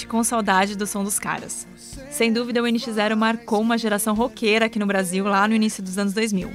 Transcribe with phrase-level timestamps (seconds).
[0.00, 1.66] Gente com saudade do som dos caras.
[2.10, 5.98] Sem dúvida, o NX0 marcou uma geração roqueira aqui no Brasil lá no início dos
[5.98, 6.50] anos 2000.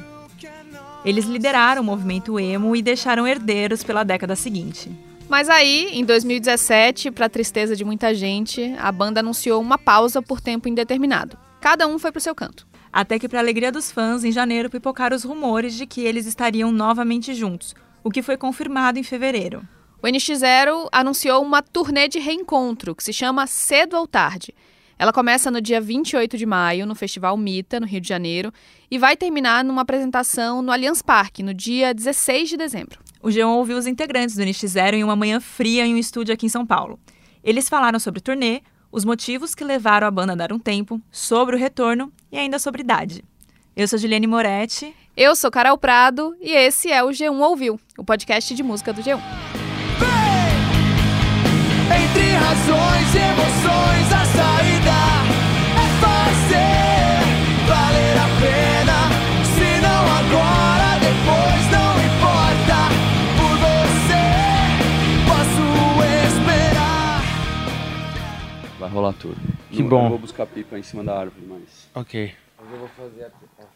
[1.04, 4.92] Eles lideraram o movimento emo e deixaram herdeiros pela década seguinte.
[5.30, 10.42] Mas aí, em 2017, para tristeza de muita gente, a banda anunciou uma pausa por
[10.42, 11.38] tempo indeterminado.
[11.62, 12.66] Cada um foi pro seu canto.
[12.92, 16.72] Até que, para alegria dos fãs, em janeiro pipocaram os rumores de que eles estariam
[16.72, 19.62] novamente juntos, o que foi confirmado em fevereiro.
[20.06, 24.54] O NX0 anunciou uma turnê de reencontro que se chama Cedo ou Tarde.
[25.00, 28.54] Ela começa no dia 28 de maio, no Festival Mita, no Rio de Janeiro,
[28.92, 33.00] e vai terminar numa apresentação no Allianz Parque, no dia 16 de dezembro.
[33.20, 36.46] O G1 ouviu os integrantes do NX0 em uma manhã fria em um estúdio aqui
[36.46, 37.00] em São Paulo.
[37.44, 41.02] Eles falaram sobre o turnê, os motivos que levaram a banda a dar um tempo,
[41.10, 43.26] sobre o retorno e ainda sobre idade.
[43.76, 44.96] Eu sou Juliane Moretti.
[45.18, 49.02] Eu sou Carol Prado e esse é o G1 Ouviu, o podcast de música do
[49.02, 49.45] G1.
[52.66, 54.98] Entre razões e emoções, a saída
[55.76, 57.22] é fazer
[57.68, 59.00] valer a pena.
[59.54, 62.78] Se não agora, depois não importa.
[63.38, 64.26] Por você,
[65.28, 65.64] posso
[66.28, 67.22] esperar.
[68.80, 69.38] Vai rolar tudo.
[69.70, 70.04] Que Não- bom.
[70.06, 71.88] Eu vou buscar pipa em cima da árvore, mas.
[71.94, 72.34] Ok.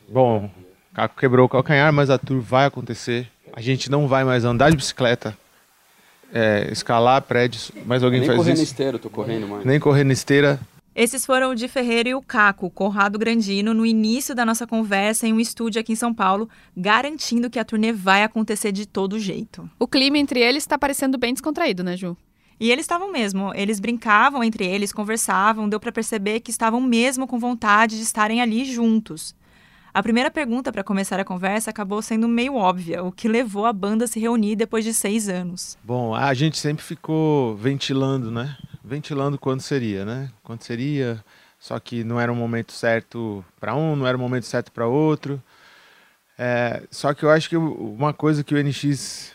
[0.08, 3.30] Bom, o Caco quebrou o calcanhar, mas a tour vai acontecer.
[3.54, 5.38] A gente não vai mais andar de bicicleta,
[6.34, 7.72] é, escalar prédios.
[7.86, 8.64] Mais alguém Nem faz isso?
[8.64, 9.66] esteiro, eu tô correndo mais.
[9.66, 10.60] Nem correr na esteira.
[10.96, 14.68] Esses foram o Di Ferreira e o Caco, o Conrado Grandino, no início da nossa
[14.68, 18.86] conversa em um estúdio aqui em São Paulo, garantindo que a turnê vai acontecer de
[18.86, 19.70] todo jeito.
[19.80, 22.18] O clima entre eles está parecendo bem descontraído, né, Ju?
[22.60, 27.26] E eles estavam mesmo, eles brincavam entre eles, conversavam, deu para perceber que estavam mesmo
[27.26, 29.34] com vontade de estarem ali juntos.
[30.00, 33.74] A primeira pergunta para começar a conversa acabou sendo meio óbvia, o que levou a
[33.74, 35.78] banda a se reunir depois de seis anos.
[35.84, 38.58] Bom, a gente sempre ficou ventilando, né?
[38.82, 40.32] Ventilando quando seria, né?
[40.42, 41.22] Quando seria,
[41.60, 44.88] só que não era o momento certo para um, não era o momento certo para
[44.88, 45.44] outro.
[46.38, 49.34] É, só que eu acho que uma coisa que o NX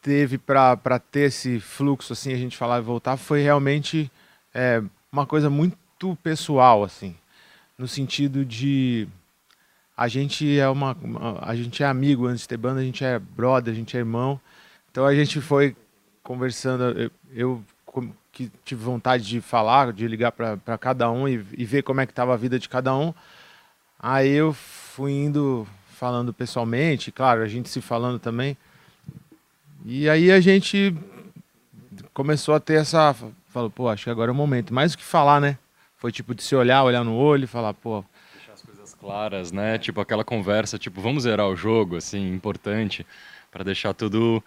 [0.00, 4.10] teve para ter esse fluxo, assim, a gente falar e voltar, foi realmente
[4.54, 7.14] é, uma coisa muito pessoal, assim,
[7.76, 9.06] no sentido de
[9.98, 10.96] a gente é uma,
[11.42, 13.98] a gente é amigo antes de ter banda, a gente é brother, a gente é
[13.98, 14.40] irmão.
[14.92, 15.74] Então a gente foi
[16.22, 17.64] conversando, eu, eu
[18.30, 22.06] que tive vontade de falar, de ligar para cada um e, e ver como é
[22.06, 23.12] que estava a vida de cada um.
[23.98, 28.56] Aí eu fui indo falando pessoalmente, claro, a gente se falando também.
[29.84, 30.94] E aí a gente
[32.14, 33.16] começou a ter essa.
[33.48, 34.72] Falou, pô, acho que agora é o momento.
[34.72, 35.58] Mais do que falar, né?
[35.96, 38.04] Foi tipo de se olhar, olhar no olho e falar, pô,
[39.00, 39.78] claras, né?
[39.78, 43.06] Tipo aquela conversa, tipo, vamos zerar o jogo, assim, importante,
[43.50, 44.42] para deixar tudo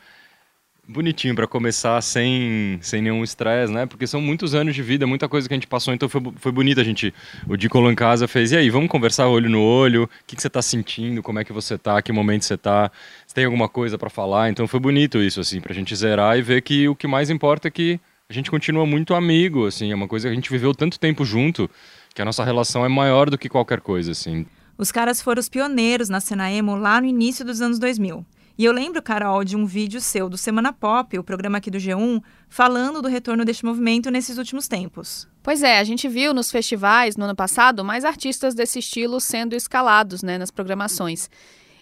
[0.87, 3.85] bonitinho para começar sem, sem nenhum estresse, né?
[3.85, 6.51] Porque são muitos anos de vida, muita coisa que a gente passou, então foi, foi
[6.51, 7.13] bonito a gente.
[7.47, 10.35] O Di colou em casa, fez, e aí, vamos conversar olho no olho, o que,
[10.35, 12.91] que você tá sentindo, como é que você tá, que momento você tá,
[13.25, 16.41] se tem alguma coisa para falar, então foi bonito isso, assim, pra gente zerar e
[16.41, 19.95] ver que o que mais importa é que a gente continua muito amigo, assim, é
[19.95, 21.69] uma coisa que a gente viveu tanto tempo junto,
[22.13, 24.45] que a nossa relação é maior do que qualquer coisa, assim.
[24.77, 28.25] Os caras foram os pioneiros na cena emo lá no início dos anos 2000.
[28.57, 31.77] E eu lembro, Carol, de um vídeo seu do Semana Pop, o programa aqui do
[31.77, 35.27] G1, falando do retorno deste movimento nesses últimos tempos.
[35.41, 39.55] Pois é, a gente viu nos festivais no ano passado mais artistas desse estilo sendo
[39.55, 41.29] escalados né, nas programações.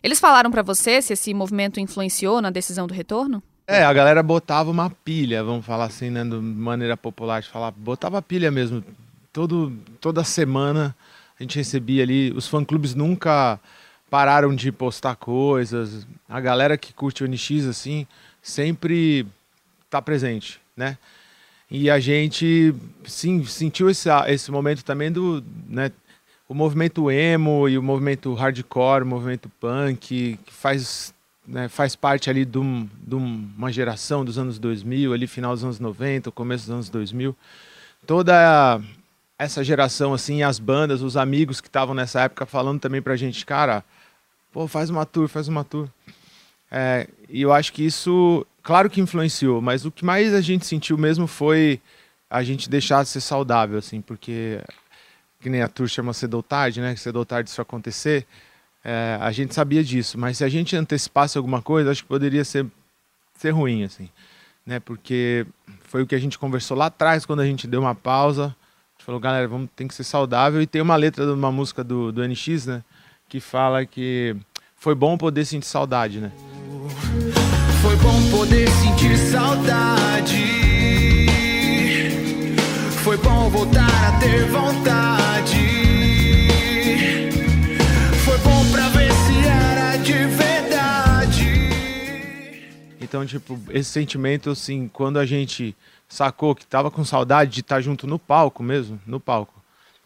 [0.01, 3.43] Eles falaram pra você se esse movimento influenciou na decisão do retorno?
[3.67, 7.71] É, a galera botava uma pilha, vamos falar assim, né, de maneira popular de falar,
[7.71, 8.83] botava pilha mesmo.
[9.39, 9.71] Todo,
[10.01, 10.93] toda semana
[11.39, 13.57] a gente recebia ali, os fã-clubes nunca
[14.09, 16.05] pararam de postar coisas.
[16.27, 18.05] A galera que curte o NX, assim,
[18.41, 19.25] sempre
[19.89, 20.97] tá presente, né?
[21.71, 22.75] E a gente
[23.05, 25.89] sim, sentiu esse, esse momento também do, né,
[26.45, 31.13] o movimento emo e o movimento hardcore, o movimento punk, que faz,
[31.47, 35.63] né, faz parte ali de, um, de uma geração dos anos 2000, ali final dos
[35.63, 37.33] anos 90, começo dos anos 2000.
[38.05, 38.81] Toda
[39.39, 43.45] essa geração, assim, as bandas, os amigos que estavam nessa época falando também pra gente,
[43.45, 43.85] cara,
[44.51, 45.87] pô, faz uma tour, faz uma tour.
[46.69, 50.65] É, e eu acho que isso, claro que influenciou, mas o que mais a gente
[50.65, 51.79] sentiu mesmo foi
[52.29, 54.61] a gente deixar de ser saudável, assim, porque
[55.39, 56.93] que nem a tour chama cedo ou tarde, né?
[56.97, 58.27] Cedo ou tarde isso acontecer.
[58.83, 62.43] É, a gente sabia disso, mas se a gente antecipasse alguma coisa, acho que poderia
[62.43, 62.65] ser,
[63.35, 64.09] ser ruim, assim,
[64.65, 64.81] né?
[64.81, 65.47] Porque
[65.83, 68.53] foi o que a gente conversou lá atrás, quando a gente deu uma pausa.
[69.09, 70.61] Falou, galera, vamos, tem que ser saudável.
[70.61, 72.83] E tem uma letra de uma música do, do NX, né?
[73.27, 74.35] Que fala que
[74.75, 76.31] foi bom poder sentir saudade, né?
[77.81, 80.45] Foi bom poder sentir saudade.
[83.03, 85.57] Foi bom voltar a ter vontade.
[88.23, 91.47] Foi bom pra ver se era de verdade.
[93.01, 95.75] Então, tipo, esse sentimento, assim, quando a gente
[96.09, 99.53] sacou que tava com saudade de estar junto no palco mesmo, no palco.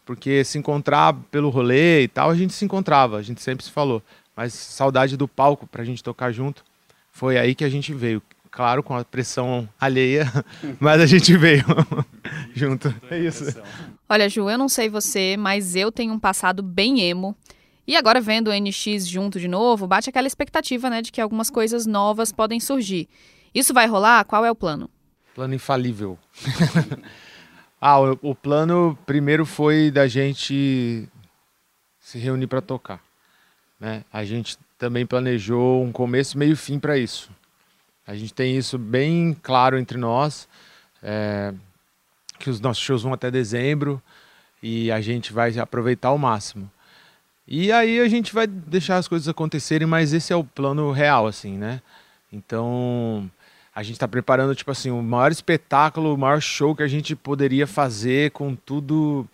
[0.04, 3.70] Porque se encontrar pelo rolê e tal, a gente se encontrava, a gente sempre se
[3.70, 4.02] falou.
[4.36, 6.62] Mas saudade do palco pra gente tocar junto,
[7.10, 8.22] foi aí que a gente veio.
[8.50, 10.30] Claro, com a pressão alheia,
[10.78, 11.64] mas a gente veio
[12.54, 12.94] junto.
[13.10, 13.44] É isso.
[14.08, 17.34] Olha, Ju, eu não sei você, mas eu tenho um passado bem emo.
[17.86, 21.50] E agora vendo o NX junto de novo, bate aquela expectativa, né, de que algumas
[21.50, 23.08] coisas novas podem surgir.
[23.54, 24.24] Isso vai rolar?
[24.24, 24.88] Qual é o plano?
[25.34, 26.18] Plano infalível.
[27.80, 31.08] ah, o, o plano primeiro foi da gente
[31.98, 33.02] se reunir para tocar.
[33.80, 34.04] Né?
[34.12, 37.30] A gente também planejou um começo, meio e fim para isso.
[38.06, 40.46] A gente tem isso bem claro entre nós,
[41.02, 41.52] é,
[42.38, 44.00] que os nossos shows vão até dezembro
[44.62, 46.70] e a gente vai aproveitar ao máximo.
[47.46, 51.26] E aí a gente vai deixar as coisas acontecerem, mas esse é o plano real,
[51.26, 51.82] assim, né?
[52.32, 53.30] Então
[53.74, 57.16] a gente está preparando, tipo assim, o maior espetáculo, o maior show que a gente
[57.16, 59.26] poderia fazer com tudo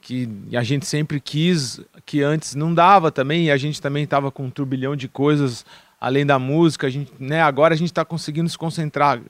[0.00, 4.30] que a gente sempre quis, que antes não dava também, e a gente também estava
[4.30, 5.64] com um turbilhão de coisas
[6.00, 6.88] além da música.
[6.88, 9.20] A gente, né, agora a gente está conseguindo se concentrar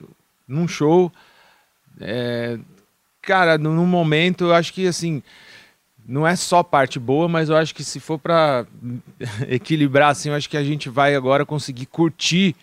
[0.47, 1.11] num show.
[2.01, 2.57] É,
[3.21, 5.23] cara, num momento, eu acho que assim,
[6.05, 8.65] não é só parte boa, mas eu acho que se for para
[9.47, 12.55] equilibrar, assim, eu acho que a gente vai agora conseguir curtir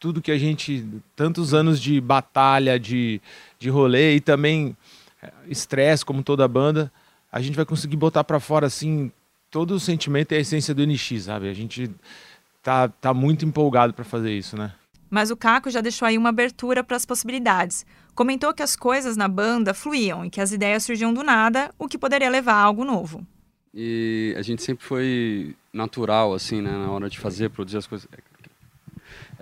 [0.00, 3.20] tudo que a gente, tantos anos de batalha, de,
[3.58, 4.74] de rolê e também
[5.22, 6.90] é, estresse, como toda banda,
[7.30, 9.12] a gente vai conseguir botar para fora, assim,
[9.50, 11.50] todo o sentimento e a essência do NX, sabe?
[11.50, 11.90] A gente
[12.62, 14.72] tá, tá muito empolgado para fazer isso, né?
[15.10, 17.84] Mas o Caco já deixou aí uma abertura para as possibilidades.
[18.14, 21.86] Comentou que as coisas na banda fluíam e que as ideias surgiam do nada, o
[21.88, 23.26] que poderia levar a algo novo.
[23.74, 26.70] E a gente sempre foi natural, assim, né?
[26.70, 28.08] Na hora de fazer, produzir as coisas.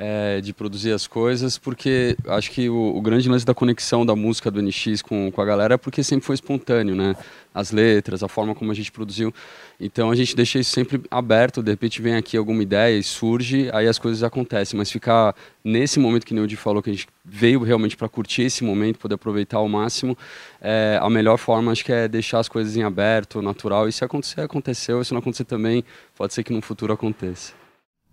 [0.00, 4.14] É, de produzir as coisas, porque acho que o, o, grande lance da conexão da
[4.14, 7.16] música do NX com, com a galera é porque sempre foi espontâneo, né?
[7.52, 9.34] As letras, a forma como a gente produziu.
[9.80, 13.70] Então a gente deixa isso sempre aberto, de repente vem aqui alguma ideia e surge,
[13.72, 14.78] aí as coisas acontecem.
[14.78, 15.34] Mas ficar
[15.64, 19.00] nesse momento que o Neudi falou, que a gente veio realmente para curtir esse momento,
[19.00, 20.16] poder aproveitar ao máximo,
[20.60, 23.88] é, a melhor forma acho que é deixar as coisas em aberto, natural.
[23.88, 25.02] E se acontecer, aconteceu.
[25.02, 25.84] Se não acontecer também,
[26.16, 27.52] pode ser que no futuro aconteça.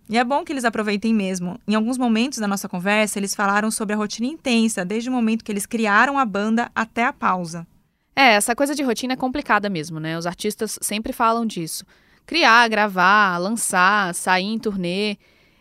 [0.08, 1.58] E é bom que eles aproveitem mesmo.
[1.66, 5.44] Em alguns momentos da nossa conversa, eles falaram sobre a rotina intensa, desde o momento
[5.44, 7.66] que eles criaram a banda até a pausa.
[8.14, 10.16] É, essa coisa de rotina é complicada mesmo, né?
[10.16, 11.84] Os artistas sempre falam disso.
[12.24, 15.16] Criar, gravar, lançar, sair em turnê.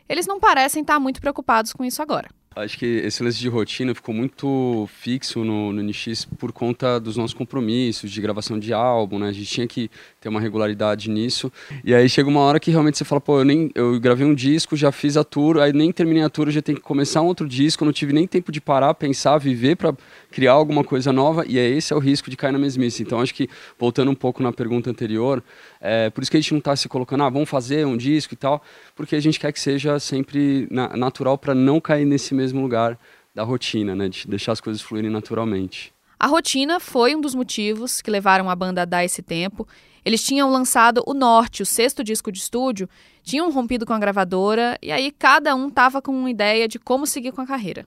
[0.08, 2.30] Eles não parecem estar muito preocupados com isso agora.
[2.56, 7.18] Acho que esse lance de rotina ficou muito fixo no, no NX por conta dos
[7.18, 9.28] nossos compromissos, de gravação de álbum, né?
[9.28, 9.92] A gente tinha que
[10.22, 11.52] ter uma regularidade nisso.
[11.84, 14.34] E aí chega uma hora que realmente você fala, pô, eu, nem, eu gravei um
[14.34, 17.26] disco, já fiz a tour, aí nem terminei a tour, já tem que começar um
[17.26, 19.94] outro disco, não tive nem tempo de parar, pensar, viver para
[20.32, 23.04] criar alguma coisa nova, e é esse é o risco de cair na mesmice.
[23.04, 25.44] Então acho que, voltando um pouco na pergunta anterior,
[25.82, 28.34] é, por isso que a gente não está se colocando, ah, vamos fazer um disco
[28.34, 28.64] e tal,
[28.96, 33.00] porque a gente quer que seja sempre na, natural para não cair nesse mesmo lugar
[33.34, 34.10] da rotina, né?
[34.10, 35.94] De deixar as coisas fluírem naturalmente.
[36.20, 39.68] A rotina foi um dos motivos que levaram a banda a dar esse tempo.
[40.04, 42.88] Eles tinham lançado o Norte, o sexto disco de estúdio,
[43.24, 47.08] tinham rompido com a gravadora e aí cada um tava com uma ideia de como
[47.08, 47.86] seguir com a carreira.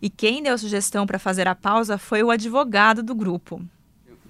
[0.00, 3.62] E quem deu sugestão para fazer a pausa foi o advogado do grupo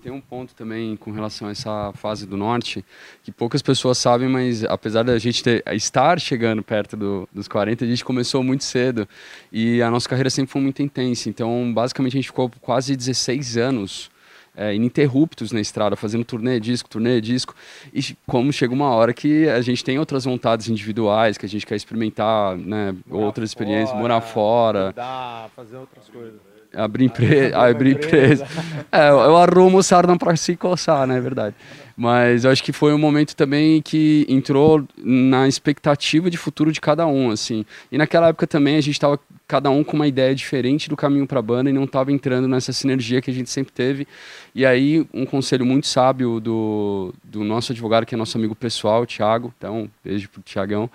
[0.05, 2.85] tem um ponto também com relação a essa fase do norte
[3.23, 7.87] que poucas pessoas sabem, mas apesar da gente ter, estar chegando perto do, dos 40,
[7.87, 9.09] a gente começou muito cedo
[9.51, 11.31] e a nossa carreira sempre foi muito intensa.
[11.31, 14.11] Então, basicamente, a gente ficou quase 16 anos
[14.55, 17.55] é, ininterruptos na estrada, fazendo turnê, disco, turnê, disco.
[17.91, 21.65] E como chega uma hora que a gente tem outras vontades individuais, que a gente
[21.65, 24.89] quer experimentar né, outras experiências, morar fora.
[24.89, 26.54] Mudar, fazer outras coisas.
[26.77, 27.57] Abrir empresa.
[27.59, 28.47] abrir empresa.
[28.91, 31.19] É, eu arrumo sarna para se coçar, né?
[31.19, 31.55] É verdade.
[31.97, 36.81] Mas eu acho que foi um momento também que entrou na expectativa de futuro de
[36.81, 37.65] cada um, assim.
[37.91, 41.27] E naquela época também a gente estava cada um com uma ideia diferente do caminho
[41.27, 44.09] para a banda e não estava entrando nessa sinergia que a gente sempre teve.
[44.55, 49.03] E aí, um conselho muito sábio do, do nosso advogado, que é nosso amigo pessoal,
[49.03, 50.91] o Thiago, então, beijo pro Thiagão.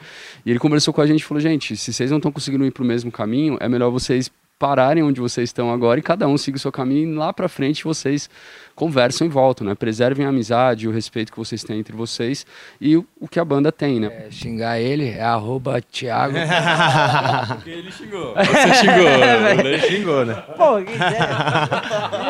[0.45, 2.71] E ele conversou com a gente e falou: gente, se vocês não estão conseguindo ir
[2.71, 6.37] para o mesmo caminho, é melhor vocês pararem onde vocês estão agora e cada um
[6.37, 8.29] siga o seu caminho e lá para frente vocês
[8.75, 9.73] conversam e voltam, né?
[9.73, 12.45] Preservem a amizade, o respeito que vocês têm entre vocês
[12.79, 14.25] e o, o que a banda tem, né?
[14.27, 16.35] É, xingar ele é arroba Thiago.
[17.55, 18.35] Porque ele xingou.
[18.35, 19.09] Você xingou.
[19.65, 20.33] Ele xingou, né?
[20.57, 21.29] Pô, que ideia.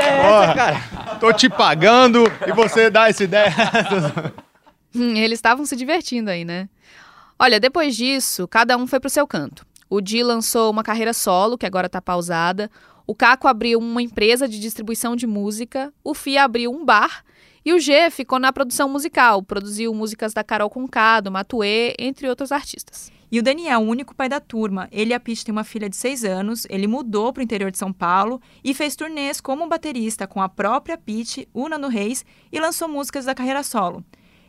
[0.02, 1.18] é essa, cara?
[1.20, 3.54] Tô te pagando e você dá essa ideia.
[4.96, 6.70] Hum, Eles estavam se divertindo aí, né?
[7.38, 9.66] Olha, depois disso, cada um foi pro seu canto.
[9.90, 12.70] O Di lançou uma carreira solo, que agora tá pausada.
[13.08, 15.92] O Caco abriu uma empresa de distribuição de música.
[16.04, 17.24] O Fia abriu um bar.
[17.66, 22.30] E o G ficou na produção musical, produziu músicas da Carol Conká, do Matuê, entre
[22.30, 23.12] outros artistas.
[23.32, 25.90] E o Daniel, o único pai da turma, ele e a Pete têm uma filha
[25.90, 29.68] de 6 anos, ele mudou para o interior de São Paulo e fez turnês como
[29.68, 34.04] baterista com a própria Pete, o Nando Reis, e lançou músicas da carreira solo.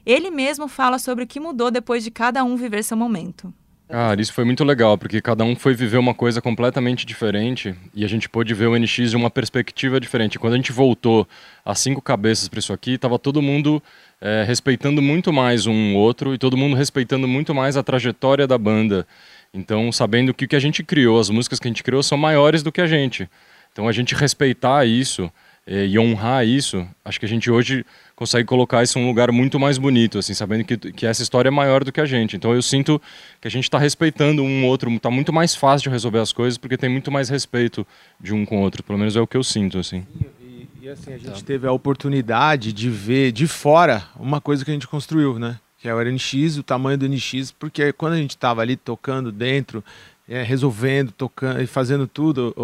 [0.07, 3.53] Ele mesmo fala sobre o que mudou depois de cada um viver seu momento.
[3.91, 8.05] Cara, isso foi muito legal, porque cada um foi viver uma coisa completamente diferente e
[8.05, 10.39] a gente pôde ver o NX de uma perspectiva diferente.
[10.39, 11.27] Quando a gente voltou
[11.65, 13.83] a cinco cabeças para isso aqui, tava todo mundo
[14.21, 18.57] é, respeitando muito mais um outro e todo mundo respeitando muito mais a trajetória da
[18.57, 19.05] banda.
[19.53, 22.17] Então, sabendo que o que a gente criou, as músicas que a gente criou são
[22.17, 23.29] maiores do que a gente.
[23.73, 25.29] Então, a gente respeitar isso
[25.67, 27.85] e honrar isso, acho que a gente hoje
[28.17, 31.49] consegue colocar isso em um lugar muito mais bonito, assim, sabendo que, que essa história
[31.49, 32.37] é maior do que a gente.
[32.37, 33.01] Então eu sinto
[33.41, 36.59] que a gente está respeitando um outro, está muito mais fácil de resolver as coisas
[36.59, 37.87] porque tem muito mais respeito
[38.21, 38.83] de um com o outro.
[38.83, 40.07] Pelo menos é o que eu sinto, assim.
[40.21, 44.71] E, e assim, a gente teve a oportunidade de ver de fora uma coisa que
[44.71, 45.59] a gente construiu, né?
[45.79, 49.33] Que é o NX, o tamanho do NX, porque quando a gente estava ali tocando
[49.33, 49.83] dentro,
[50.29, 52.63] é, resolvendo, tocando e fazendo tudo, o,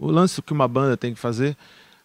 [0.00, 1.56] o, o lance que uma banda tem que fazer,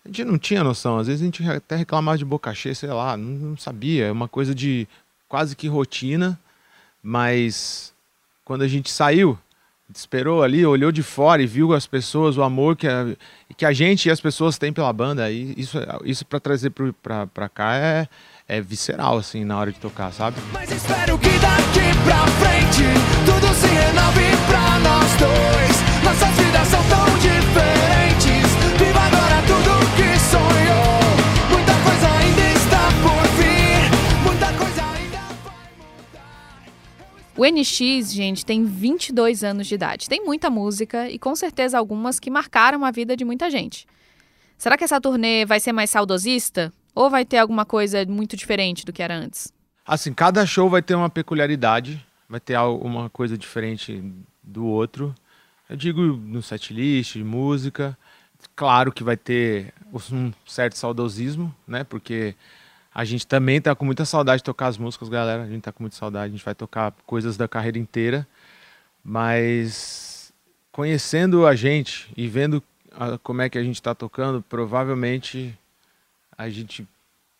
[0.05, 0.99] a gente não tinha noção.
[0.99, 4.05] Às vezes a gente até reclamava de boca cheia, sei lá, não, não sabia.
[4.05, 4.87] É uma coisa de
[5.27, 6.39] quase que rotina,
[7.01, 7.91] mas
[8.43, 9.37] quando a gente saiu,
[9.93, 13.15] esperou ali, olhou de fora e viu as pessoas, o amor que a,
[13.57, 15.29] que a gente e as pessoas têm pela banda.
[15.31, 18.07] E isso, isso para trazer pra cá é,
[18.47, 20.37] é visceral, assim, na hora de tocar, sabe?
[20.53, 22.83] Mas espero que daqui pra frente
[23.25, 25.64] tudo se renove pra nós dois.
[37.37, 40.07] O NX, gente, tem 22 anos de idade.
[40.07, 43.85] Tem muita música e com certeza algumas que marcaram a vida de muita gente.
[44.57, 46.71] Será que essa turnê vai ser mais saudosista?
[46.93, 49.51] Ou vai ter alguma coisa muito diferente do que era antes?
[49.85, 54.01] Assim, cada show vai ter uma peculiaridade, vai ter al- uma coisa diferente
[54.41, 55.13] do outro.
[55.69, 57.97] Eu digo no setlist, música.
[58.55, 59.73] Claro que vai ter
[60.09, 61.83] um certo saudosismo, né?
[61.83, 62.33] Porque
[62.95, 65.43] a gente também tá com muita saudade de tocar as músicas, galera.
[65.43, 68.25] A gente tá com muita saudade, a gente vai tocar coisas da carreira inteira.
[69.03, 70.33] Mas
[70.71, 75.53] conhecendo a gente e vendo a- como é que a gente tá tocando, provavelmente
[76.37, 76.87] a gente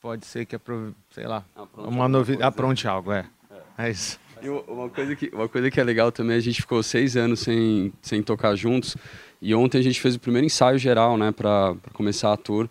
[0.02, 1.44] pode ser que, aprove- sei lá,
[1.76, 3.26] uma novidade, apronte algo, é.
[3.78, 4.20] É isso.
[4.42, 7.40] E uma coisa, que, uma coisa que é legal também, a gente ficou seis anos
[7.40, 8.96] sem, sem tocar juntos.
[9.42, 12.70] E ontem a gente fez o primeiro ensaio geral, né, pra começar a tour.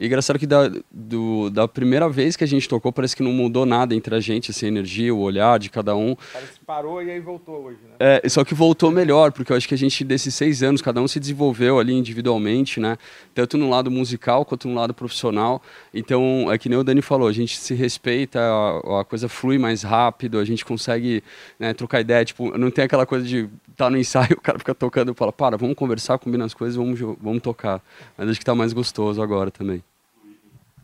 [0.00, 3.32] E engraçado que da, do, da primeira vez que a gente tocou, parece que não
[3.32, 6.16] mudou nada entre a gente, assim, a energia, o olhar de cada um.
[6.32, 7.96] Parece que parou e aí voltou hoje, né?
[8.22, 11.02] É, só que voltou melhor, porque eu acho que a gente, desses seis anos, cada
[11.02, 12.96] um se desenvolveu ali individualmente, né?
[13.34, 15.60] Tanto no lado musical quanto no lado profissional.
[15.92, 19.58] Então, é que nem o Dani falou, a gente se respeita, a, a coisa flui
[19.58, 21.22] mais rápido, a gente consegue
[21.58, 22.24] né, trocar ideia.
[22.24, 23.40] Tipo, não tem aquela coisa de
[23.70, 26.54] estar tá no ensaio, o cara fica tocando e fala, para, vamos conversar, combina as
[26.54, 27.82] coisas, vamos, vamos tocar.
[28.16, 29.84] Mas acho que tá mais gostoso agora também.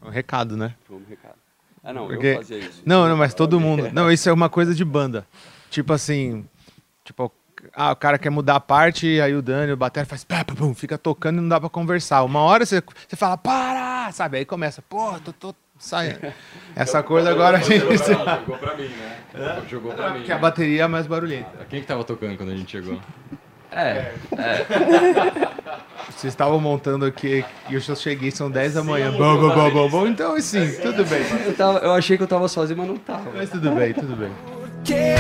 [0.02, 0.74] Um recado, né?
[0.88, 1.34] Vamos, recado.
[1.82, 2.82] Ah, não, Porque- eu fazia isso.
[2.84, 3.90] Não, não, mas todo mundo.
[3.92, 5.26] Não, isso é uma coisa de banda.
[5.70, 6.44] Tipo assim,
[7.04, 7.32] tipo,
[7.74, 10.54] ah, o cara quer mudar a parte, aí o Dani, o Batera faz pá, pá,
[10.54, 12.22] pum, fica tocando e não dá pra conversar.
[12.24, 14.10] Uma hora você, você fala, para!
[14.12, 14.38] Sabe?
[14.38, 16.18] Aí começa, pô, tô, tô saindo.
[16.76, 17.80] Essa coisa agora a gente.
[17.98, 19.62] Jogou pra mim, né?
[19.68, 20.18] Jogou pra mim.
[20.18, 21.66] Porque a bateria é mais barulhenta.
[21.68, 23.00] Quem que tava tocando quando a gente chegou?
[23.76, 24.12] É.
[24.38, 24.66] é.
[26.09, 29.11] Vocês estavam montando aqui e eu cheguei, são 10 da manhã.
[29.12, 30.06] Bom, bom, bom, bom, bom.
[30.06, 31.21] Então, assim, tudo bem.
[31.45, 33.30] Eu, tava, eu achei que eu tava sozinho, mas não tava.
[33.35, 34.30] Mas tudo bem, tudo bem.
[34.47, 35.14] Porque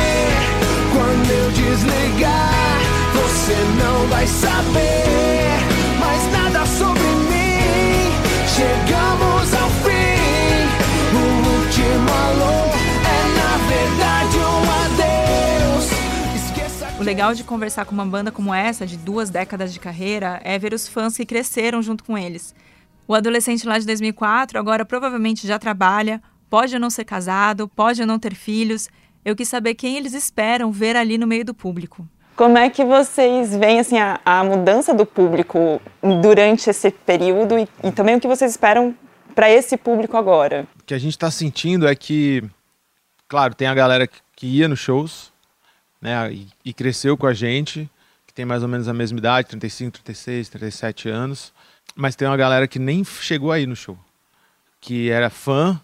[0.94, 2.78] quando eu desligar,
[3.12, 5.58] você não vai saber
[6.00, 7.36] mais nada sobre mim.
[8.54, 10.16] Chegamos ao fim,
[11.12, 12.55] o último alô.
[17.02, 20.72] Legal de conversar com uma banda como essa, de duas décadas de carreira, é ver
[20.72, 22.54] os fãs que cresceram junto com eles.
[23.06, 28.18] O adolescente lá de 2004 agora provavelmente já trabalha, pode não ser casado, pode não
[28.18, 28.88] ter filhos.
[29.24, 32.06] Eu quis saber quem eles esperam ver ali no meio do público.
[32.34, 35.80] Como é que vocês veem assim, a, a mudança do público
[36.22, 38.94] durante esse período e, e também o que vocês esperam
[39.34, 40.66] para esse público agora?
[40.80, 42.42] O que a gente está sentindo é que,
[43.28, 45.32] claro, tem a galera que ia nos shows,
[46.00, 47.88] né, e, e cresceu com a gente,
[48.26, 51.52] que tem mais ou menos a mesma idade, 35, 36, 37 anos,
[51.94, 53.98] mas tem uma galera que nem chegou aí no show,
[54.80, 55.80] que era fã,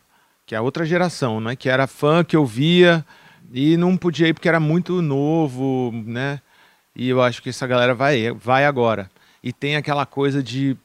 [0.46, 3.04] que é outra geração, né, que era fã, que eu via
[3.52, 6.40] e não podia ir porque era muito novo, né,
[6.94, 9.10] e eu acho que essa galera vai, vai agora.
[9.42, 10.76] E tem aquela coisa de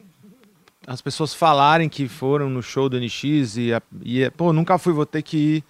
[0.86, 3.70] as pessoas falarem que foram no show do NX e,
[4.02, 5.64] e pô, nunca fui, vou ter que ir.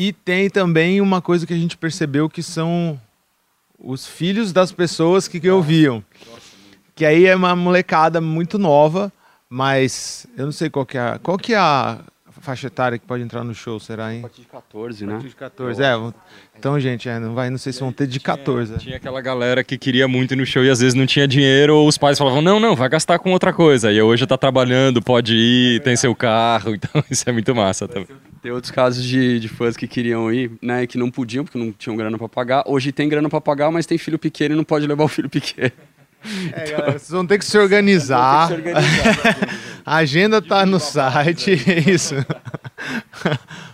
[0.00, 3.00] E tem também uma coisa que a gente percebeu que são
[3.76, 6.04] os filhos das pessoas que, que ouviam.
[6.94, 9.12] Que aí é uma molecada muito nova,
[9.50, 11.98] mas eu não sei qual que é, qual que é a
[12.40, 14.20] faixa etária que pode entrar no show, será, hein?
[14.20, 15.12] A partir de 14, né?
[15.12, 15.96] A partir de 14, é.
[15.96, 16.14] vão-
[16.58, 18.74] Então, gente, é, não, vai, não sei se vão ter de 14.
[18.74, 18.78] é.
[18.78, 21.76] Tinha aquela galera que queria muito ir no show e às vezes não tinha dinheiro,
[21.76, 23.92] ou os pais falavam, não, não, vai gastar com outra coisa.
[23.92, 28.08] E hoje tá trabalhando, pode ir, tem seu carro, então isso é muito massa também.
[28.42, 31.58] Tem outros casos de, de fãs que queriam ir, né, e que não podiam porque
[31.58, 32.62] não tinham grana pra pagar.
[32.66, 35.28] Hoje tem grana pra pagar, mas tem filho pequeno e não pode levar o filho
[35.28, 35.72] pequeno.
[36.52, 38.48] É, galera, vocês vão ter que se organizar.
[39.88, 42.14] A agenda tá no site, é isso.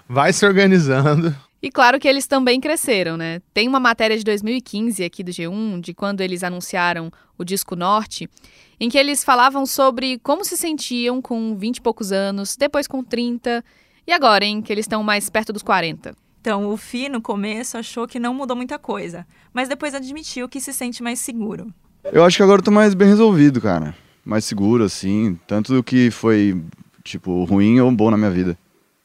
[0.08, 1.34] Vai se organizando.
[1.60, 3.42] E claro que eles também cresceram, né?
[3.52, 8.30] Tem uma matéria de 2015 aqui do G1, de quando eles anunciaram o disco Norte,
[8.78, 13.02] em que eles falavam sobre como se sentiam com 20 e poucos anos, depois com
[13.02, 13.64] 30,
[14.06, 16.14] e agora, hein, que eles estão mais perto dos 40.
[16.40, 20.60] Então, o Fi, no começo, achou que não mudou muita coisa, mas depois admitiu que
[20.60, 21.74] se sente mais seguro.
[22.04, 23.96] Eu acho que agora eu tô mais bem resolvido, cara.
[24.24, 25.38] Mais seguro, assim.
[25.46, 26.60] Tanto do que foi,
[27.02, 28.56] tipo, ruim ou bom na minha vida.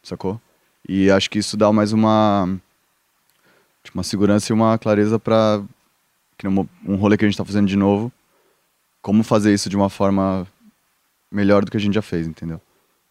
[0.01, 0.39] Sacou?
[0.87, 2.57] E acho que isso dá mais uma.
[3.83, 5.61] Tipo, uma segurança e uma clareza pra.
[6.85, 8.11] Um rolê que a gente tá fazendo de novo.
[9.01, 10.47] Como fazer isso de uma forma
[11.31, 12.61] melhor do que a gente já fez, entendeu?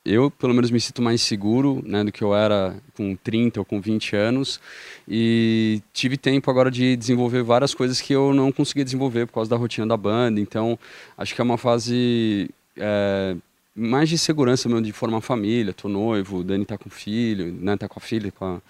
[0.05, 3.65] Eu, pelo menos, me sinto mais seguro né, do que eu era com 30 ou
[3.65, 4.61] com 20 anos.
[5.07, 9.51] E tive tempo agora de desenvolver várias coisas que eu não conseguia desenvolver por causa
[9.51, 10.41] da rotina da banda.
[10.41, 10.79] Então,
[11.17, 13.37] acho que é uma fase é,
[13.75, 15.75] mais de segurança mesmo, de formar família.
[15.75, 18.61] Tô noivo, o Dani tá com filho, né, tá com a filha, com a,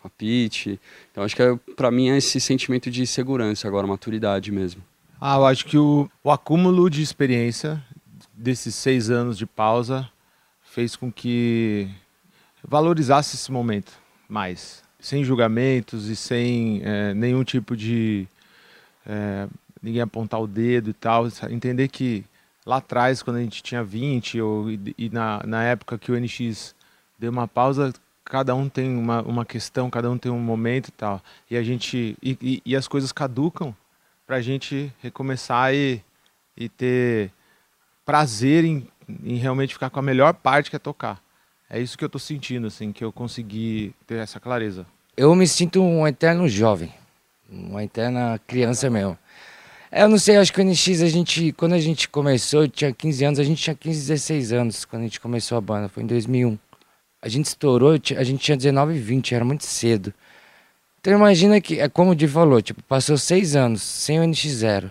[0.00, 0.78] com a Pete.
[1.10, 4.82] Então, acho que é, para mim é esse sentimento de segurança agora, maturidade mesmo.
[5.20, 7.82] Ah, eu acho que o, o acúmulo de experiência
[8.32, 10.08] desses seis anos de pausa
[10.74, 11.88] fez com que
[12.66, 13.92] valorizasse esse momento
[14.28, 18.26] mais, sem julgamentos e sem eh, nenhum tipo de
[19.06, 19.46] eh,
[19.80, 22.24] ninguém apontar o dedo e tal, entender que
[22.66, 26.18] lá atrás, quando a gente tinha 20 ou, e, e na, na época que o
[26.18, 26.74] NX
[27.20, 27.92] deu uma pausa,
[28.24, 31.62] cada um tem uma, uma questão, cada um tem um momento e tal, e a
[31.62, 33.72] gente e, e- e as coisas caducam
[34.26, 36.02] para a gente recomeçar e,
[36.56, 37.30] e ter
[38.04, 38.88] prazer em,
[39.22, 41.22] em realmente ficar com a melhor parte que é tocar.
[41.68, 44.86] É isso que eu tô sentindo, assim, que eu consegui ter essa clareza.
[45.16, 46.92] Eu me sinto um eterno jovem,
[47.48, 49.18] uma eterna criança mesmo.
[49.90, 52.68] É, Eu não sei, acho que o NX, a gente, quando a gente começou, eu
[52.68, 55.88] tinha 15 anos, a gente tinha 15, 16 anos quando a gente começou a banda,
[55.88, 56.58] foi em 2001.
[57.22, 60.12] A gente estourou, a gente tinha 19 e 20, era muito cedo.
[61.00, 64.90] Então imagina que, é como o Di falou, tipo, passou seis anos sem o NX0.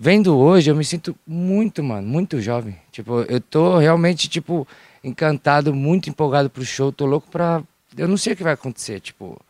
[0.00, 2.76] Vendo hoje, eu me sinto muito, mano, muito jovem.
[2.92, 4.66] Tipo, eu tô realmente, tipo,
[5.02, 7.64] encantado, muito empolgado pro show, tô louco pra...
[7.96, 9.40] Eu não sei o que vai acontecer, tipo,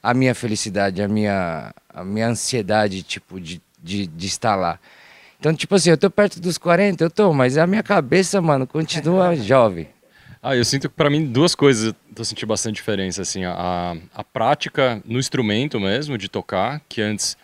[0.00, 4.78] a minha felicidade, a minha, a minha ansiedade, tipo, de, de, de estar lá.
[5.40, 8.64] Então, tipo assim, eu tô perto dos 40, eu tô, mas a minha cabeça, mano,
[8.64, 9.88] continua jovem.
[10.40, 13.96] Ah, eu sinto que pra mim duas coisas eu tô sentindo bastante diferença, assim, a,
[14.14, 17.36] a prática no instrumento mesmo, de tocar, que antes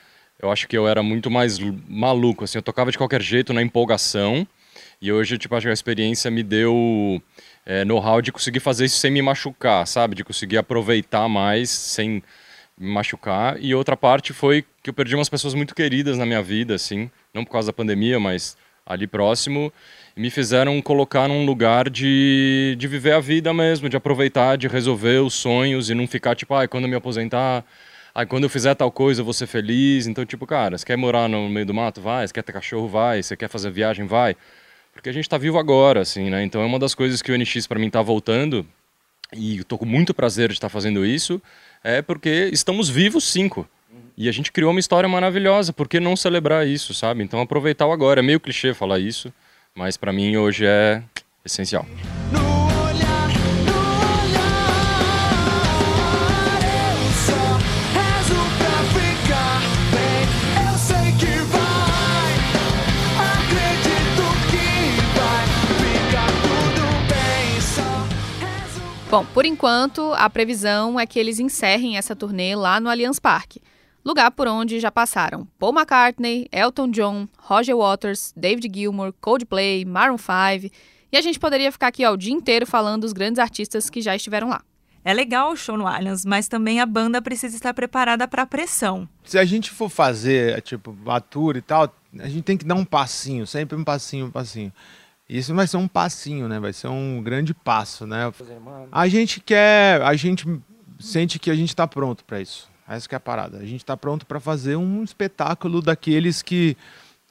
[0.42, 3.62] eu acho que eu era muito mais maluco, assim, eu tocava de qualquer jeito, na
[3.62, 4.46] empolgação,
[5.00, 7.22] e hoje, tipo, acho que a experiência me deu
[7.64, 10.14] é, know-how de conseguir fazer isso sem me machucar, sabe?
[10.14, 12.22] De conseguir aproveitar mais sem
[12.78, 13.56] me machucar.
[13.60, 17.10] E outra parte foi que eu perdi umas pessoas muito queridas na minha vida, assim,
[17.32, 19.72] não por causa da pandemia, mas ali próximo,
[20.16, 24.66] e me fizeram colocar num lugar de, de viver a vida mesmo, de aproveitar, de
[24.66, 27.64] resolver os sonhos e não ficar tipo, ai, quando eu me aposentar,
[28.14, 30.06] ai, quando eu fizer tal coisa eu vou ser feliz.
[30.06, 32.00] Então, tipo, cara, você quer morar no meio do mato?
[32.00, 32.26] Vai.
[32.26, 32.88] Você quer ter cachorro?
[32.88, 33.22] Vai.
[33.22, 34.06] Você quer fazer viagem?
[34.06, 34.36] Vai.
[34.92, 36.44] Porque a gente tá vivo agora, assim, né?
[36.44, 38.66] Então é uma das coisas que o NX para mim tá voltando,
[39.34, 41.40] e eu tô com muito prazer de estar fazendo isso,
[41.82, 43.66] é porque estamos vivos cinco.
[44.16, 47.22] E a gente criou uma história maravilhosa, por que não celebrar isso, sabe?
[47.22, 48.20] Então aproveitar o agora.
[48.20, 49.32] É meio clichê falar isso,
[49.74, 51.02] mas para mim hoje é
[51.44, 51.86] essencial.
[52.30, 52.51] No
[69.12, 73.60] Bom, por enquanto, a previsão é que eles encerrem essa turnê lá no Allianz Parque.
[74.02, 80.16] Lugar por onde já passaram Paul McCartney, Elton John, Roger Waters, David Gilmour, Coldplay, Maroon
[80.16, 80.74] 5.
[81.12, 84.00] E a gente poderia ficar aqui ó, o dia inteiro falando dos grandes artistas que
[84.00, 84.62] já estiveram lá.
[85.04, 88.46] É legal o show no Allianz, mas também a banda precisa estar preparada para a
[88.46, 89.06] pressão.
[89.24, 92.76] Se a gente for fazer, tipo, a tour e tal, a gente tem que dar
[92.76, 94.72] um passinho, sempre um passinho, um passinho.
[95.34, 96.60] Isso vai ser um passinho, né?
[96.60, 98.30] Vai ser um grande passo, né?
[98.92, 100.46] A gente quer, a gente
[101.00, 102.68] sente que a gente está pronto para isso.
[102.86, 103.56] Essa que é a parada.
[103.58, 106.76] A gente está pronto para fazer um espetáculo daqueles que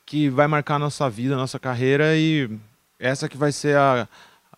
[0.04, 2.50] que vai marcar a nossa vida, a nossa carreira e
[3.00, 4.08] essa que vai ser a,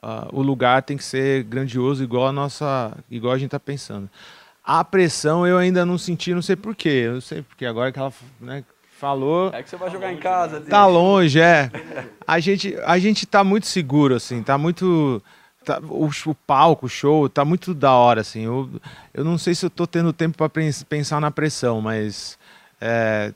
[0.02, 4.10] a- o lugar tem que ser grandioso igual a nossa, igual a gente está pensando.
[4.64, 6.90] A pressão eu ainda não senti, não sei porquê.
[7.06, 8.64] Eu não sei porque agora que ela né,
[9.04, 10.62] falou, É que você vai jogar em casa.
[10.62, 11.70] Tá longe, é.
[12.26, 15.22] A gente, a gente tá muito seguro, assim, tá muito.
[15.66, 18.46] tá- o, o palco, o show, tá muito da hora, assim.
[18.46, 18.70] Eu,
[19.14, 20.50] eu não sei se eu tô tendo tempo para
[20.88, 22.38] pensar na pressão, mas.
[22.80, 23.34] é,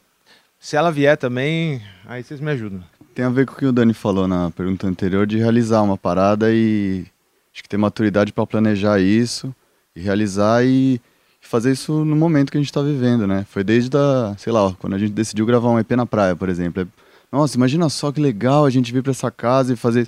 [0.57, 2.81] se ela vier também, aí vocês me ajudam.
[3.13, 5.97] Tem a ver com o que o Dani falou na pergunta anterior de realizar uma
[5.97, 7.05] parada e
[7.53, 9.53] acho que ter maturidade para planejar isso
[9.95, 10.99] e realizar e
[11.47, 13.45] fazer isso no momento que a gente está vivendo, né?
[13.49, 16.49] Foi desde a, sei lá, quando a gente decidiu gravar um EP na praia, por
[16.49, 16.83] exemplo.
[16.83, 16.87] É,
[17.31, 20.07] Nossa, imagina só que legal a gente vir para essa casa e fazer.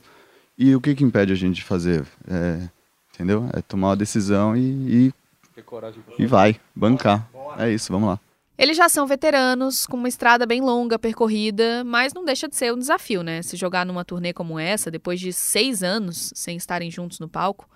[0.57, 2.05] E o que que impede a gente de fazer?
[2.29, 2.67] É,
[3.13, 3.49] entendeu?
[3.53, 4.61] É tomar uma decisão e,
[5.07, 5.13] e,
[5.55, 7.29] Ter coragem pra e vai, bancar.
[7.57, 8.19] É isso, vamos lá.
[8.57, 12.73] Eles já são veteranos, com uma estrada bem longa percorrida, mas não deixa de ser
[12.73, 13.41] um desafio, né?
[13.41, 17.69] Se jogar numa turnê como essa, depois de seis anos sem estarem juntos no palco,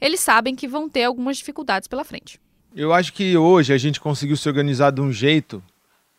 [0.00, 2.40] eles sabem que vão ter algumas dificuldades pela frente.
[2.74, 5.62] Eu acho que hoje a gente conseguiu se organizar de um jeito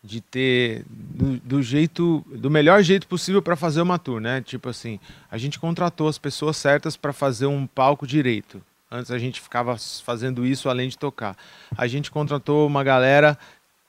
[0.01, 4.41] de ter do, do jeito do melhor jeito possível para fazer uma tour, né?
[4.41, 4.97] Tipo assim,
[5.29, 8.61] a gente contratou as pessoas certas para fazer um palco direito.
[8.89, 11.35] Antes a gente ficava fazendo isso além de tocar.
[11.75, 13.37] A gente contratou uma galera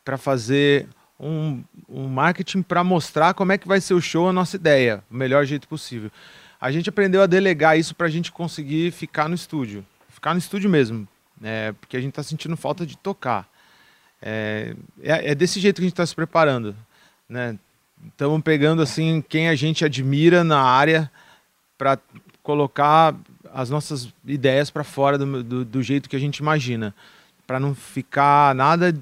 [0.05, 0.89] para fazer
[1.21, 5.05] um, um marketing para mostrar como é que vai ser o show, a nossa ideia,
[5.09, 6.11] o melhor jeito possível.
[6.61, 10.39] A gente aprendeu a delegar isso para a gente conseguir ficar no estúdio, ficar no
[10.41, 11.07] estúdio mesmo,
[11.41, 11.73] né?
[11.73, 13.49] Porque a gente está sentindo falta de tocar.
[14.23, 16.75] É, é, é desse jeito que a gente está se preparando,
[17.29, 17.59] né?
[18.09, 21.11] Estamos pegando assim quem a gente admira na área
[21.79, 21.99] para
[22.43, 23.15] colocar
[23.53, 26.95] as nossas ideias para fora do, do, do jeito que a gente imagina,
[27.47, 28.95] para não ficar nada,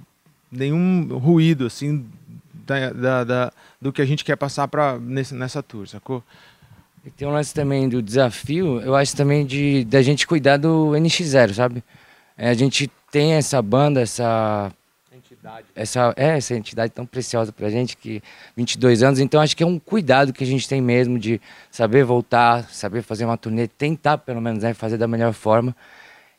[0.51, 2.07] nenhum ruído assim
[2.53, 6.23] da, da, da- do que a gente quer passar para nessa tour, sacou?
[7.05, 10.93] E tem um lance também do desafio, eu acho também de da gente cuidar do
[10.93, 11.85] NX0, sabe?
[12.37, 14.73] É, a gente tem essa banda, essa
[15.75, 18.23] essa é essa entidade tão preciosa pra gente que
[18.57, 22.03] 22 anos, então acho que é um cuidado que a gente tem mesmo de saber
[22.05, 25.77] voltar, saber fazer uma turnê, tentar pelo menos né, fazer da melhor forma.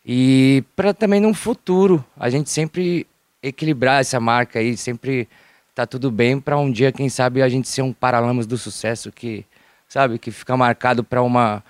[0.06, 3.08] E para também no futuro a gente sempre
[3.42, 5.28] equilibrar essa marca aí, sempre
[5.74, 9.12] tá tudo bem para um dia quem sabe a gente ser um paralamas do sucesso
[9.12, 9.46] que
[9.88, 11.64] sabe, que fica marcado para uma,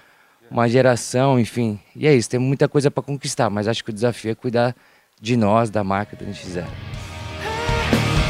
[0.56, 1.78] uma geração, enfim.
[1.94, 4.74] E é isso, tem muita coisa para conquistar, mas acho que o desafio é cuidar
[5.20, 6.65] de nós, da marca do NX0.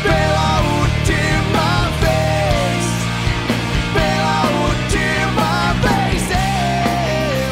[0.01, 2.85] Pela última vez,
[3.93, 6.23] pela última vez,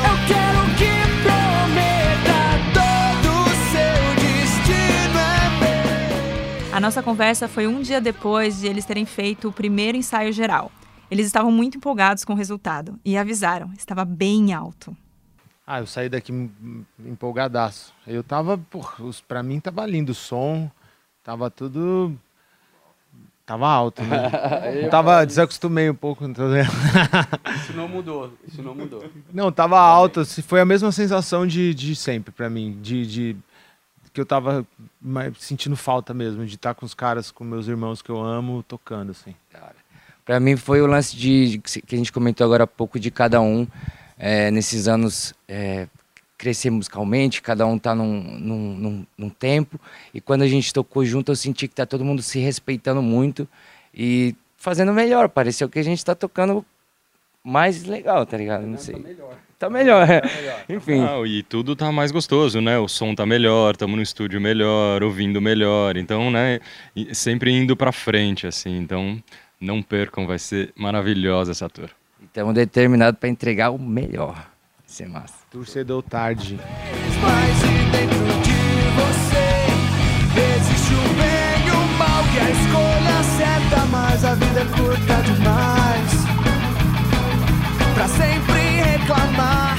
[0.10, 2.40] eu quero que prometa
[2.74, 5.50] todo o seu destino é
[6.72, 6.76] meu.
[6.76, 10.72] A nossa conversa foi um dia depois de eles terem feito o primeiro ensaio geral.
[11.14, 14.98] Eles estavam muito empolgados com o resultado e avisaram, estava bem alto.
[15.66, 17.94] Ah, eu saí daqui em- em- empolgadaço.
[18.08, 18.60] Eu tava,
[19.28, 20.70] pra mim tava lindo o som,
[21.24, 22.18] tava tudo.
[23.46, 24.32] Tava alto, né?
[24.86, 26.24] Eu tava, desacostumei um pouco.
[26.26, 26.64] Então, né?
[27.58, 29.04] Isso não mudou, isso não mudou.
[29.34, 33.38] Não, tava alto, se- foi a mesma sensação de, de sempre pra mim, de, de
[34.14, 34.66] que eu tava
[35.38, 39.12] sentindo falta mesmo, de estar com os caras, com meus irmãos que eu amo, tocando,
[39.12, 39.36] assim.
[40.26, 43.12] Para mim foi o lance de de que a gente comentou agora há pouco de
[43.12, 43.68] cada um
[44.18, 45.88] é, nesses anos é,
[46.38, 49.80] crescer musicalmente, cada um tá num, num, num, num tempo
[50.14, 53.48] e quando a gente tocou junto eu senti que tá todo mundo se respeitando muito
[53.94, 55.30] e fazendo melhor.
[55.30, 56.66] Pareceu que a gente tá tocando
[57.44, 58.66] mais legal, tá ligado?
[58.66, 58.96] Não sei.
[58.96, 59.38] Tá melhor.
[59.60, 59.70] Tá
[60.36, 60.66] melhor.
[60.70, 61.00] Enfim.
[61.00, 62.80] Não, e tudo tá mais gostoso, né?
[62.80, 65.98] O som tá melhor, estamos no estúdio melhor, ouvindo melhor.
[65.98, 66.60] Então, né,
[67.12, 68.78] sempre indo pra frente, assim.
[68.78, 69.22] Então,
[69.60, 71.90] não percam, vai ser maravilhosa essa tour.
[72.24, 74.36] Estamos determinados para entregar o melhor.
[74.36, 75.36] Vai ser massa.
[75.52, 76.60] Torcedor tarde.
[77.22, 77.62] Mas
[77.92, 78.54] dentro de
[78.98, 79.46] você
[80.58, 85.22] existe o bem e o mal que a escolha certa, mas a vida é curta
[85.24, 86.24] demais
[87.94, 89.78] pra sempre reclamar.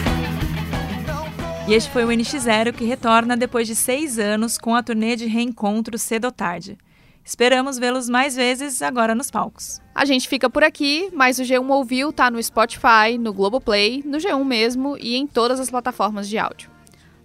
[1.66, 5.26] E este foi o NX0 que retorna depois de seis anos com a turnê de
[5.26, 6.76] reencontro cedo ou tarde.
[7.24, 9.80] Esperamos vê-los mais vezes agora nos palcos.
[9.94, 14.18] A gente fica por aqui, mas o G1 Ouviu tá no Spotify, no Globoplay, no
[14.18, 16.70] G1 mesmo e em todas as plataformas de áudio.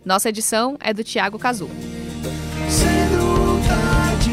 [0.05, 1.69] Nossa edição é do Thiago Cazu.
[2.69, 4.31] Cedo ou tarde,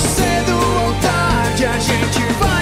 [0.00, 2.59] cedo ou tarde a gente